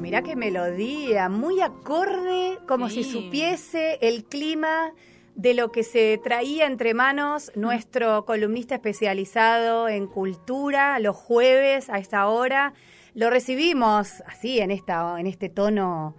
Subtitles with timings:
[0.00, 4.92] mirá qué melodía, muy acorde, como si supiese el clima
[5.34, 11.98] de lo que se traía entre manos nuestro columnista especializado en cultura los jueves a
[11.98, 12.72] esta hora.
[13.14, 16.16] Lo recibimos así en esta en este tono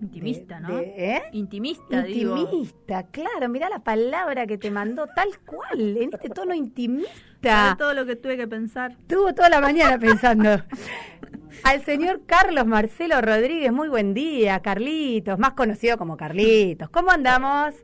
[0.00, 0.76] Intimista, de- ¿no?
[0.78, 1.22] de- ¿eh?
[1.32, 2.36] Intimista, digo.
[2.36, 7.76] Intimista, claro, mirá la palabra que te mandó tal cual, en este tono intimista.
[7.78, 8.92] Todo lo que tuve que pensar.
[8.92, 10.48] Estuvo toda la mañana pensando.
[11.64, 16.88] Al señor Carlos Marcelo Rodríguez, muy buen día, Carlitos, más conocido como Carlitos.
[16.90, 17.74] ¿Cómo andamos?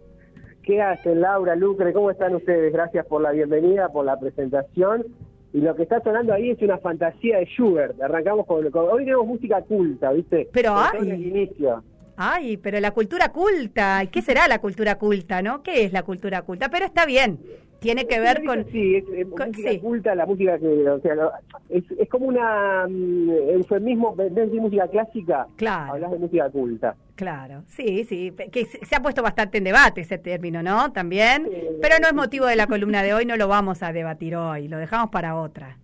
[0.62, 1.92] ¿Qué hacen Laura, Lucre?
[1.92, 2.72] ¿Cómo están ustedes?
[2.72, 5.04] Gracias por la bienvenida, por la presentación.
[5.52, 8.00] Y lo que está sonando ahí es una fantasía de Schubert.
[8.02, 10.48] Arrancamos con, con- hoy tenemos música culta, ¿viste?
[10.52, 11.08] Pero ay.
[11.10, 11.82] el inicio.
[12.16, 15.62] Ay, pero la cultura culta, ¿y qué será la cultura culta, no?
[15.62, 16.68] ¿Qué es la cultura culta?
[16.68, 17.38] Pero está bien,
[17.80, 18.64] tiene que ver con...
[18.70, 19.78] Sí, es, es con- música sí.
[19.78, 21.32] culta, la música que, o sea, lo-
[21.68, 25.92] es, es como una mm, eufemismo, en vez de música clásica, Claro.
[25.94, 26.94] hablas de música culta.
[27.14, 30.92] Claro, sí, sí, que se ha puesto bastante en debate ese término, ¿no?
[30.92, 31.66] También, Sí.
[31.82, 34.68] pero no es motivo de la columna de hoy, no lo vamos a debatir hoy,
[34.68, 35.76] lo dejamos para otra.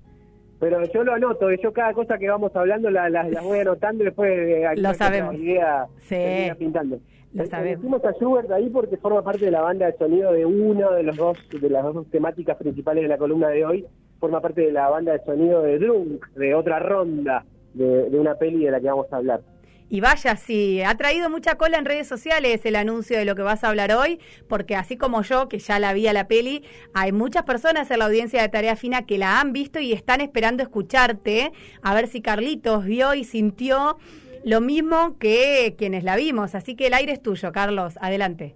[0.61, 4.03] Pero yo lo anoto, yo cada cosa que vamos hablando la, la- las voy anotando
[4.03, 5.35] y después eh, Lo sabemos.
[5.35, 6.17] idea Sí.
[6.59, 6.99] pintando.
[7.35, 7.85] Lo Eh, sabemos.
[7.85, 11.03] Elegimos a Schubert ahí porque forma parte de la banda de sonido de uno de
[11.03, 13.85] los dos de las dos temáticas principales de la columna de hoy.
[14.21, 18.37] Forma parte de la banda de sonido de Drunk, de otra ronda de, de una
[18.37, 19.41] peli de la que vamos a hablar.
[19.91, 23.43] Y vaya, sí, ha traído mucha cola en redes sociales el anuncio de lo que
[23.43, 24.19] vas a hablar hoy,
[24.49, 27.99] porque así como yo, que ya la vi a la peli, hay muchas personas en
[27.99, 31.53] la audiencia de Tarea Fina que la han visto y están esperando escucharte,
[31.83, 33.99] a ver si Carlitos vio y sintió
[34.45, 36.55] lo mismo que quienes la vimos.
[36.55, 38.55] Así que el aire es tuyo, Carlos, adelante.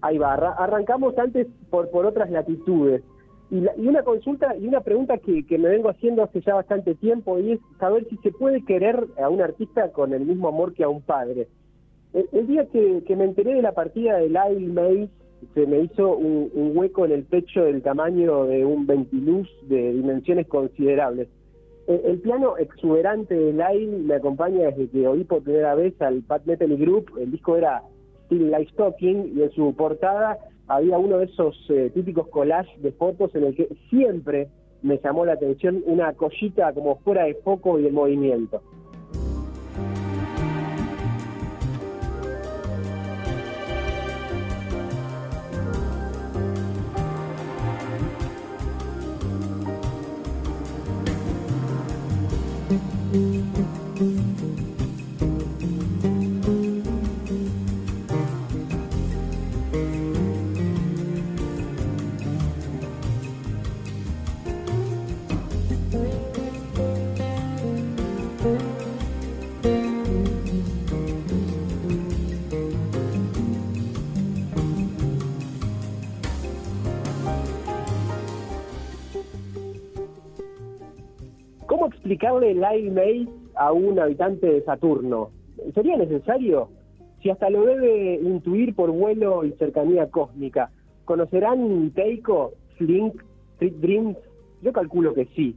[0.00, 3.02] Ahí va, arra- arrancamos antes por, por otras latitudes.
[3.50, 6.54] Y, la- y una consulta y una pregunta que, que me vengo haciendo hace ya
[6.54, 10.48] bastante tiempo y es saber si se puede querer a un artista con el mismo
[10.48, 11.48] amor que a un padre.
[12.32, 15.10] El, día que, me enteré de la partida de Lyle Mays,
[15.52, 19.92] se me hizo un, un hueco en el pecho del tamaño de un ventiluz de
[19.92, 21.28] dimensiones considerables.
[21.86, 26.22] El, el piano exuberante de Lyle me acompaña desde que oí por primera vez al
[26.22, 27.12] Pat Metheny Group.
[27.18, 27.82] El disco era
[28.26, 32.92] Still Life Talking y en su portada había uno de esos eh, típicos collages de
[32.92, 34.48] fotos en el que siempre
[34.82, 38.62] me llamó la atención una collita como fuera de foco y el movimiento.
[82.14, 85.30] Explicarle Lyle Mays a un habitante de Saturno?
[85.74, 86.68] ¿Sería necesario?
[87.20, 90.70] Si hasta lo debe intuir por vuelo y cercanía cósmica.
[91.06, 93.20] ¿Conocerán Teiko, Flink,
[93.54, 94.16] Street Dreams?
[94.62, 95.56] Yo calculo que sí.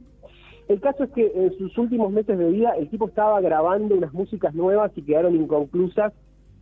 [0.66, 4.12] El caso es que en sus últimos meses de vida el tipo estaba grabando unas
[4.12, 6.12] músicas nuevas y quedaron inconclusas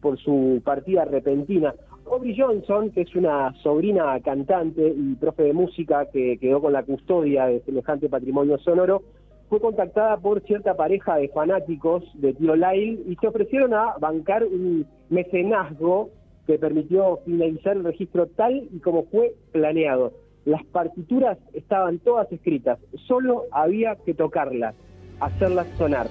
[0.03, 1.75] por su partida repentina.
[2.05, 6.83] Aubrey Johnson, que es una sobrina cantante y profe de música que quedó con la
[6.83, 9.03] custodia de semejante patrimonio sonoro,
[9.49, 14.45] fue contactada por cierta pareja de fanáticos de Tío Lyle y se ofrecieron a bancar
[14.45, 16.11] un mecenazgo
[16.47, 20.13] que permitió finalizar el registro tal y como fue planeado.
[20.45, 24.75] Las partituras estaban todas escritas, solo había que tocarlas,
[25.21, 26.07] hacerlas sonar.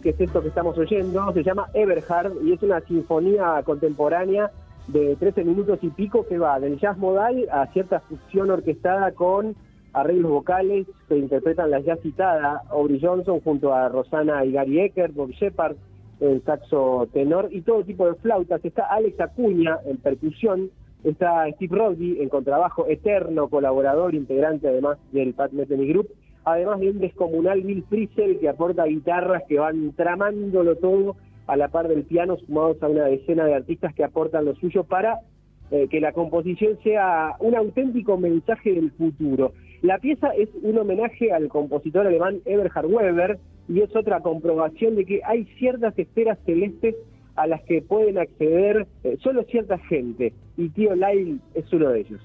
[0.00, 4.50] En que es esto que estamos oyendo, se llama Everhard y es una sinfonía contemporánea
[4.88, 9.54] de 13 minutos y pico que va del jazz modal a cierta fusión orquestada con
[9.92, 15.12] arreglos vocales que interpretan la ya citada Aubrey Johnson junto a Rosana y Gary Ecker,
[15.12, 15.76] Bob Shepard,
[16.20, 18.64] el saxo tenor y todo tipo de flautas.
[18.64, 20.70] Está Alex Acuña en percusión,
[21.04, 26.08] está Steve Rodby en contrabajo, eterno colaborador, integrante además del Pat Metheny Group,
[26.44, 31.16] además de un descomunal Bill Frisell que aporta guitarras que van tramándolo todo
[31.46, 34.84] a la par del piano, sumados a una decena de artistas que aportan lo suyo
[34.84, 35.20] para
[35.70, 39.52] eh, que la composición sea un auténtico mensaje del futuro.
[39.82, 43.38] La pieza es un homenaje al compositor alemán Eberhard Weber
[43.68, 46.96] y es otra comprobación de que hay ciertas esferas celestes
[47.36, 52.00] a las que pueden acceder eh, solo cierta gente y Tío Lyle es uno de
[52.00, 52.20] ellos.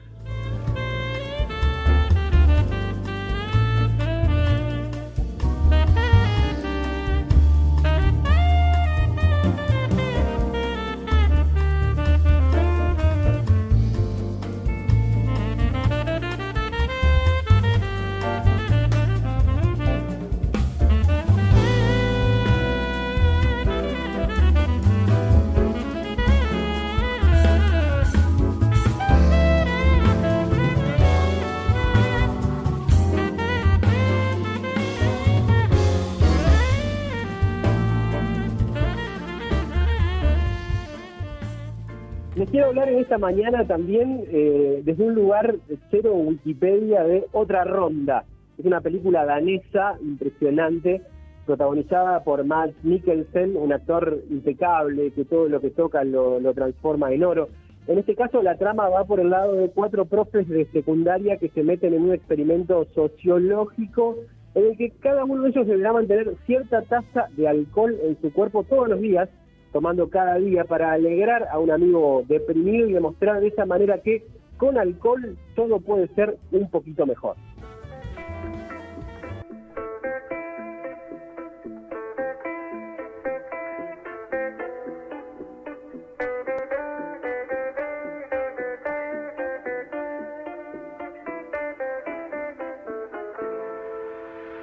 [42.55, 45.57] Quiero hablar en esta mañana también eh, desde un lugar
[45.91, 48.23] cero Wikipedia de Otra Ronda.
[48.57, 51.01] Es una película danesa impresionante,
[51.45, 57.11] protagonizada por Matt Mikkelsen, un actor impecable que todo lo que toca lo, lo transforma
[57.11, 57.49] en oro.
[57.87, 61.49] En este caso la trama va por el lado de cuatro profes de secundaria que
[61.49, 64.15] se meten en un experimento sociológico
[64.53, 68.31] en el que cada uno de ellos deberá mantener cierta tasa de alcohol en su
[68.31, 69.27] cuerpo todos los días
[69.75, 74.25] tomando cada día para alegrar a un amigo deprimido y demostrar de esa manera que
[74.55, 77.35] con alcohol todo puede ser un poquito mejor.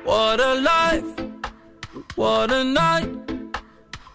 [0.07, 1.05] What a life,
[2.17, 3.22] what a night,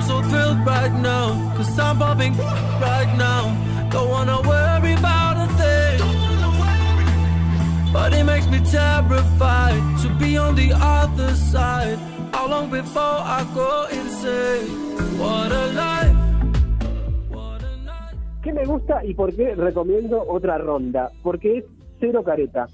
[0.00, 2.34] I am so thrilled right now, cause I'm popping
[2.80, 3.52] right now.
[3.90, 6.00] Don't wanna worry about a thing.
[7.92, 11.98] But it makes me terrified to be on the other side.
[12.32, 14.88] How long before I go insane?
[18.42, 21.10] ¿Qué me gusta y por qué recomiendo otra ronda?
[21.22, 21.64] Porque es
[22.00, 22.68] cero careta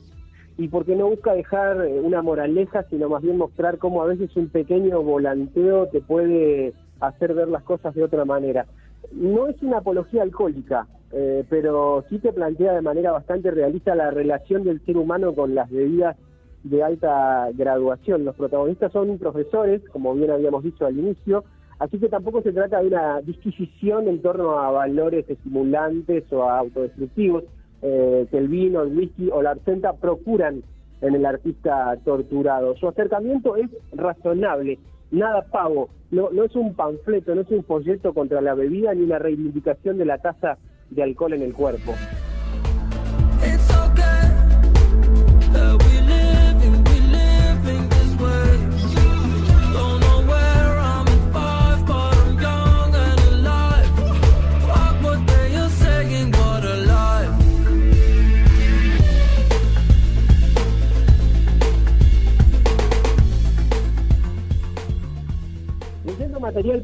[0.58, 4.30] y porque no busca dejar eh, una moraleja, sino más bien mostrar cómo a veces
[4.36, 8.66] un pequeño volanteo te puede hacer ver las cosas de otra manera.
[9.12, 14.10] No es una apología alcohólica, eh, pero sí te plantea de manera bastante realista la
[14.10, 16.16] relación del ser humano con las bebidas
[16.64, 18.24] de alta graduación.
[18.24, 21.44] Los protagonistas son profesores, como bien habíamos dicho al inicio,
[21.78, 26.58] así que tampoco se trata de una disquisición en torno a valores estimulantes o a
[26.58, 27.44] autodestructivos
[27.82, 30.62] eh, que el vino, el whisky o la absenta procuran
[31.02, 32.74] en el artista torturado.
[32.76, 34.78] Su acercamiento es razonable,
[35.10, 39.02] nada pago, no, no es un panfleto, no es un folleto contra la bebida ni
[39.02, 40.58] una reivindicación de la tasa
[40.90, 41.94] de alcohol en el cuerpo.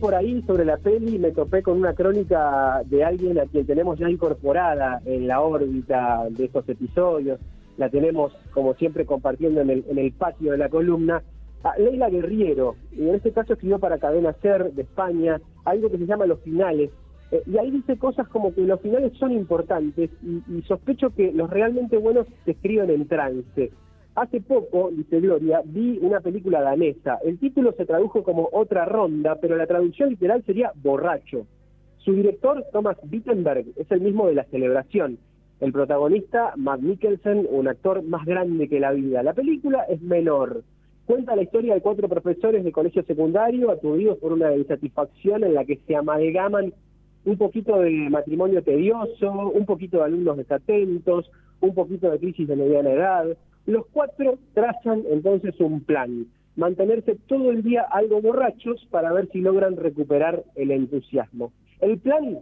[0.00, 3.98] Por ahí sobre la peli me topé con una crónica de alguien a quien tenemos
[3.98, 7.38] ya incorporada en la órbita de estos episodios.
[7.76, 11.22] La tenemos, como siempre, compartiendo en el, en el patio de la columna.
[11.78, 16.06] Leila Guerriero, y en este caso escribió para Cadena Ser de España, algo que se
[16.06, 16.90] llama Los Finales.
[17.30, 21.32] Eh, y ahí dice cosas como que los finales son importantes y, y sospecho que
[21.32, 23.70] los realmente buenos se escriben en trance.
[24.14, 27.18] Hace poco, dice Gloria, vi una película danesa.
[27.24, 31.46] El título se tradujo como Otra Ronda, pero la traducción literal sería Borracho.
[31.96, 35.18] Su director, Thomas Wittenberg, es el mismo de La Celebración.
[35.60, 39.22] El protagonista, Matt Mikkelsen, un actor más grande que la vida.
[39.22, 40.62] La película es menor.
[41.06, 45.64] Cuenta la historia de cuatro profesores de colegio secundario aturdidos por una insatisfacción en la
[45.64, 46.74] que se amalgaman
[47.24, 52.56] un poquito de matrimonio tedioso, un poquito de alumnos desatentos, un poquito de crisis de
[52.56, 53.36] mediana edad.
[53.66, 56.26] Los cuatro trazan entonces un plan,
[56.56, 61.52] mantenerse todo el día algo borrachos para ver si logran recuperar el entusiasmo.
[61.80, 62.40] El plan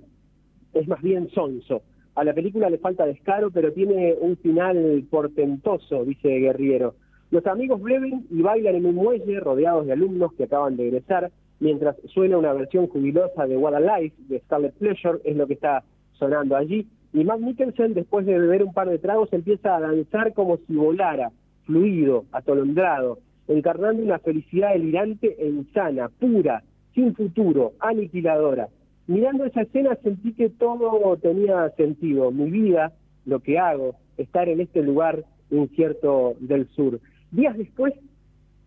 [0.72, 1.82] es más bien sonso.
[2.14, 6.94] A la película le falta descaro, pero tiene un final portentoso, dice Guerriero.
[7.30, 11.30] Los amigos beben y bailan en un muelle rodeados de alumnos que acaban de egresar,
[11.60, 15.54] mientras suena una versión jubilosa de What a Life de Scarlet Pleasure, es lo que
[15.54, 15.84] está
[16.14, 16.88] sonando allí.
[17.12, 20.74] Y Matt Mikkelsen, después de beber un par de tragos, empieza a danzar como si
[20.74, 21.32] volara,
[21.64, 26.62] fluido, atolondrado, encarnando una felicidad delirante e insana, pura,
[26.94, 28.68] sin futuro, aniquiladora.
[29.06, 32.92] Mirando esa escena sentí que todo tenía sentido, mi vida,
[33.26, 37.00] lo que hago, estar en este lugar incierto del sur.
[37.32, 37.92] Días después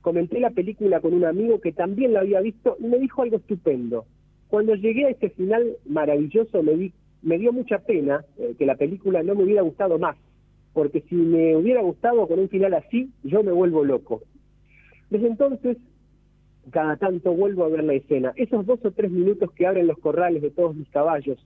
[0.01, 3.37] comenté la película con un amigo que también la había visto y me dijo algo
[3.37, 4.05] estupendo.
[4.49, 8.75] Cuando llegué a ese final maravilloso me, di, me dio mucha pena eh, que la
[8.75, 10.17] película no me hubiera gustado más,
[10.73, 14.21] porque si me hubiera gustado con un final así, yo me vuelvo loco.
[15.09, 15.77] Desde entonces,
[16.71, 18.33] cada tanto vuelvo a ver la escena.
[18.35, 21.37] Esos dos o tres minutos que abren los corrales de todos mis caballos,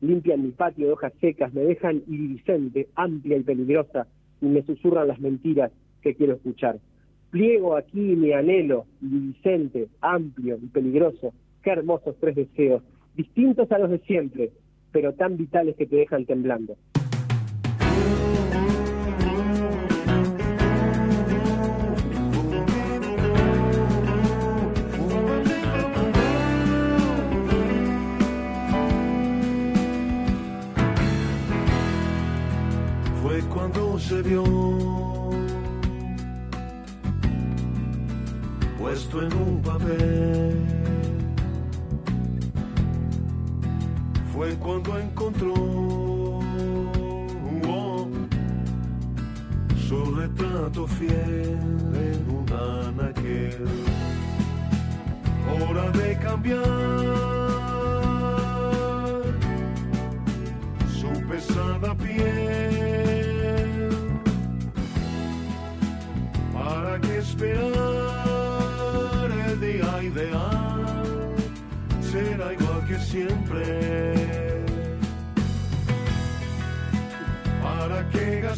[0.00, 4.06] limpian mi patio de hojas secas, me dejan iridiscente, amplia y peligrosa,
[4.40, 5.72] y me susurran las mentiras
[6.02, 6.78] que quiero escuchar.
[7.30, 11.32] Pliego aquí mi anhelo, iridiscente, amplio y peligroso.
[11.62, 12.82] Qué hermosos tres deseos,
[13.16, 14.50] distintos a los de siempre,
[14.94, 16.76] pero tan vitales que te dejan temblando.
[33.20, 34.44] Fue cuando se vio
[38.78, 40.73] puesto en un papel.
[44.34, 45.54] Fue cuando encontró
[47.68, 48.08] oh,
[49.88, 51.56] su retrato fiel
[51.94, 53.64] en un anaquel.
[55.70, 57.23] Hora de cambiar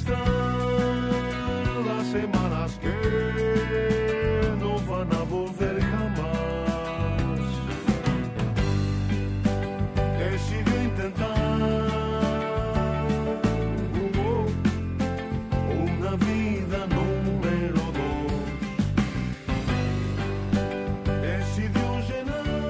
[0.07, 0.46] qué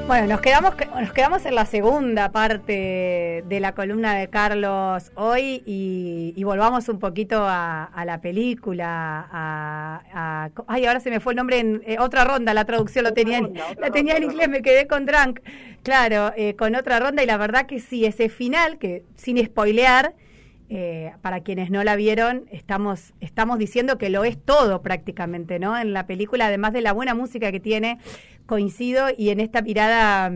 [0.07, 5.63] Bueno, nos quedamos, nos quedamos en la segunda parte de la columna de Carlos hoy
[5.67, 9.27] y, y volvamos un poquito a, a la película.
[9.33, 13.05] A, a- ay, ahora se me fue el nombre en eh, otra ronda, la traducción
[13.05, 15.41] lo tenía, en- la tenía en inglés, me quedé con Drunk.
[15.83, 20.15] Claro, eh, con otra ronda y la verdad que sí, ese final, que sin spoilear,
[20.69, 25.77] eh, para quienes no la vieron, estamos, estamos diciendo que lo es todo prácticamente, ¿no?
[25.79, 27.99] En la película, además de la buena música que tiene,
[28.47, 30.33] coincido, y en esta mirada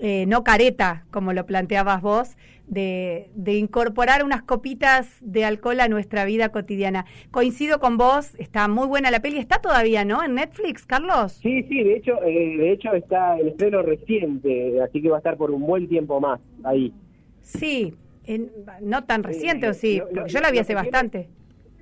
[0.00, 5.88] eh, no careta, como lo planteabas vos, de, de incorporar unas copitas de alcohol a
[5.88, 7.06] nuestra vida cotidiana.
[7.30, 10.24] Coincido con vos, está muy buena la peli, está todavía, ¿no?
[10.24, 11.32] En Netflix, Carlos.
[11.42, 15.18] Sí, sí, de hecho, eh, de hecho está el estreno reciente, así que va a
[15.18, 16.92] estar por un buen tiempo más ahí.
[17.40, 18.50] Sí, en-
[18.82, 19.98] no tan reciente, Eh, ¿o sí?
[19.98, 21.28] lo- Porque yo la vi hace tiene- bastante.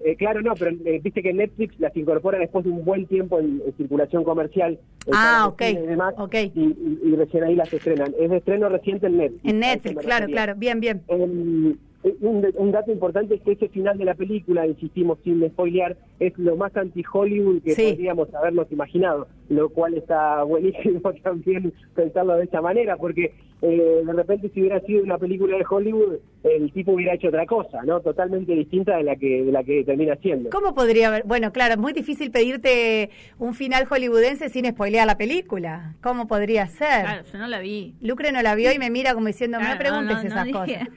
[0.04, 3.38] Eh, claro, no, pero eh, viste que Netflix las incorpora después de un buen tiempo
[3.38, 4.78] en, en circulación comercial.
[5.06, 6.34] en Ah, ok, y demás, ok.
[6.54, 8.12] Y, y- y recién ahí las estrenan.
[8.18, 9.44] Es de estreno reciente en Netflix.
[9.44, 10.34] En Netflix, claro, refería.
[10.44, 11.02] claro, bien, bien.
[11.08, 11.74] Eh,
[12.20, 16.36] un, un dato importante es que ese final de la película, insistimos sin spoilear, es
[16.38, 17.90] lo más anti-Hollywood que Sí.
[17.92, 23.32] podríamos habernos imaginado, lo cual está buenísimo también pensarlo de esa manera, porque
[23.62, 27.46] eh, de repente si hubiera sido una película de Hollywood, el tipo hubiera hecho otra
[27.46, 28.00] cosa, ¿no?
[28.00, 30.50] Totalmente distinta de la que de la que termina siendo.
[30.50, 31.22] ¿Cómo podría haber?
[31.24, 33.08] Bueno, claro, es muy difícil pedirte
[33.38, 35.94] un final hollywoodense sin spoilear la película.
[36.02, 37.04] ¿Cómo podría ser?
[37.04, 37.94] Claro, yo no la vi.
[38.02, 40.28] Lucre no la vio y me mira como diciendo, no me Claro, preguntes no, no,
[40.28, 40.88] esas no cosas.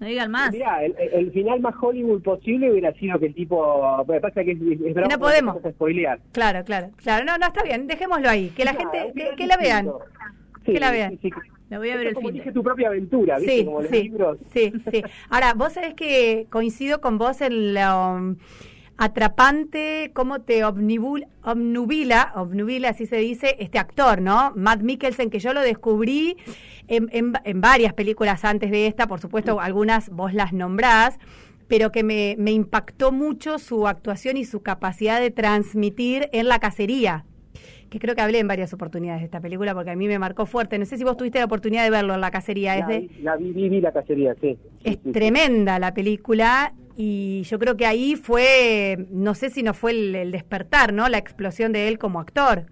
[0.00, 0.52] No digan más.
[0.52, 4.04] Mirá, el, el final más Hollywood posible hubiera sido que el tipo...
[4.06, 5.56] Bueno, pasa que es, es bravo No podemos.
[5.70, 6.18] spoilear.
[6.32, 7.24] Claro, claro, claro.
[7.24, 8.50] No, no, está bien, dejémoslo ahí.
[8.50, 9.88] Que la gente, que, que la vean.
[10.64, 11.18] Que la vean.
[11.22, 11.30] sí,
[11.70, 12.36] La voy a ver el como fin.
[12.38, 13.56] dije tu propia aventura, ¿viste?
[13.58, 14.38] Sí, como los sí, libros.
[14.52, 15.02] sí, sí.
[15.30, 18.36] Ahora, vos sabés que coincido con vos en lo um,
[18.98, 21.28] atrapante, cómo te obnubila,
[22.34, 24.52] obnubila, así se dice, este actor, ¿no?
[24.56, 26.36] Matt Mikkelsen, que yo lo descubrí
[26.88, 31.18] en, en- en varias películas antes de esta, por supuesto, algunas vos las nombrás,
[31.68, 36.58] pero que me, me impactó mucho su actuación y su capacidad de transmitir en la
[36.60, 37.24] cacería.
[37.90, 40.44] Que creo que hablé en varias oportunidades de esta película porque a mí me marcó
[40.46, 40.76] fuerte.
[40.78, 42.74] No sé si vos tuviste la oportunidad de verlo en la cacería.
[42.74, 44.58] Es La, de, vi- la vi, vi, vi la cacería, sí.
[44.82, 45.12] Es sí, sí.
[45.12, 50.14] tremenda la película y yo creo que ahí fue, no sé si no fue el,
[50.14, 51.08] el despertar, ¿no?
[51.08, 52.64] La explosión de él como actor.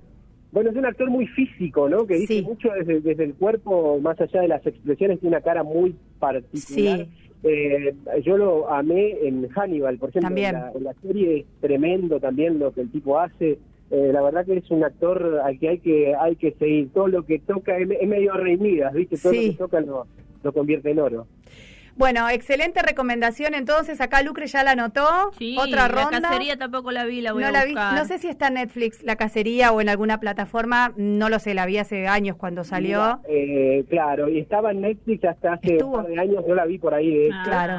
[0.52, 2.06] Bueno, es un actor muy físico, ¿no?
[2.06, 2.42] Que dice Sí.
[2.42, 7.06] mucho desde, desde el cuerpo, más allá de las expresiones, tiene una cara muy particular.
[7.06, 7.08] Sí.
[7.46, 10.28] Eh, yo lo amé en Hannibal, por ejemplo.
[10.28, 10.54] También.
[10.54, 13.58] En la, en la serie es tremendo también lo que el tipo hace.
[13.90, 16.88] Eh, la verdad que es un actor al que hay que hay que seguir.
[16.94, 19.18] Todo lo que toca es, es medio Rey Midas, ¿viste?
[19.18, 19.46] Todo Sí.
[19.46, 20.06] lo que toca lo,
[20.42, 21.26] lo convierte en oro.
[21.96, 23.54] Bueno, excelente recomendación.
[23.54, 25.06] Entonces, acá Lucre ya la anotó.
[25.38, 26.20] Sí, Otra la ronda.
[26.20, 28.54] cacería tampoco la vi, la voy no a la vi, no sé si está en
[28.54, 32.64] Netflix, la cacería o en alguna plataforma, no lo sé, la vi hace años cuando
[32.64, 32.98] salió.
[32.98, 35.98] Mira, eh, claro, y estaba en Netflix hasta hace Estuvo.
[35.98, 37.36] un par de años, yo la vi por ahí, de hecho.
[37.38, 37.44] Ah.
[37.44, 37.74] Claro.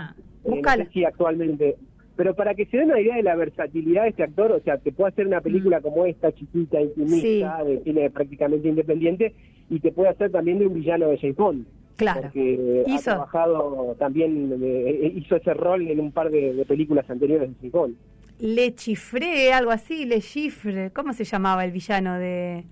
[0.45, 0.83] Eh, Búscala.
[0.83, 1.75] no sé si actualmente.
[2.15, 4.77] Pero para que se den una idea de la versatilidad de este actor, o sea,
[4.77, 9.33] te puede hacer una película como esta, chiquita, intimista, de cine prácticamente independiente,
[9.69, 11.65] y te puede hacer también de un villano de James Bond.
[11.95, 12.21] Claro.
[12.23, 17.49] Porque ha trabajado también, eh, hizo ese rol en un par de, de películas anteriores
[17.61, 17.95] de Bond.
[18.39, 22.63] Le Chifré, algo así, Le Chifre, ¿cómo se llamaba el villano de...?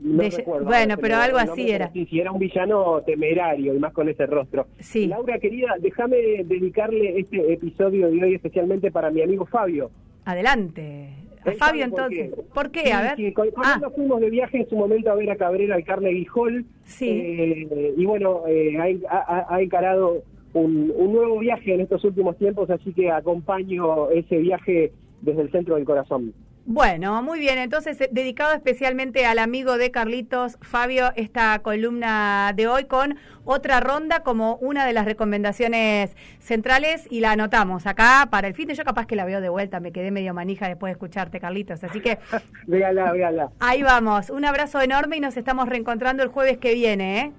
[0.00, 1.90] No De- recuerdo bueno, pero algo así era.
[1.92, 4.66] Sí, sí, era un villano temerario, y más con ese rostro.
[4.78, 5.06] Sí.
[5.06, 9.90] Laura, querida, déjame dedicarle este episodio de hoy especialmente para mi amigo Fabio.
[10.26, 11.10] Adelante.
[11.50, 12.30] A Fabio entonces.
[12.34, 12.42] qué.
[12.54, 12.92] ¿Por qué?
[12.92, 13.16] A ver.
[13.16, 15.74] sí, con, con Ah, nos fuimos de viaje en su momento a ver a Cabrera
[15.76, 16.64] al Carnegie Hall.
[16.84, 17.08] Sí.
[17.10, 18.76] Eh, y bueno, eh,
[19.08, 20.22] ha, ha- ha encarado
[20.54, 25.50] un, un nuevo viaje en estos últimos tiempos, así que acompaño ese viaje desde el
[25.50, 26.32] centro del corazón.
[26.68, 27.58] Bueno, muy bien.
[27.58, 33.78] Entonces, eh, dedicado especialmente al amigo de Carlitos, Fabio, esta columna de hoy con otra
[33.78, 38.74] ronda como una de las recomendaciones centrales y la anotamos acá para el fin de
[38.74, 41.84] yo capaz que la veo de vuelta, me quedé medio manija después de escucharte, Carlitos.
[41.84, 42.18] Así que
[42.66, 43.50] Véala, véala.
[43.60, 44.28] ahí vamos.
[44.30, 47.32] Un abrazo enorme y nos estamos reencontrando el jueves que viene, ¿eh?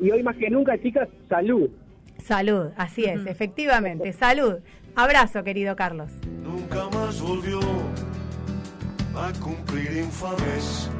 [0.00, 1.70] Y hoy más que nunca, chicas, salud.
[2.18, 4.12] Salud, así es, efectivamente.
[4.12, 4.56] Salud.
[4.96, 6.10] Abrazo, querido Carlos.
[6.42, 7.60] Nunca más volvió
[9.14, 10.90] va complir infames.